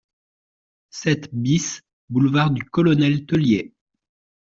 [0.91, 3.75] sept BIS boulevard du Colonel Teulié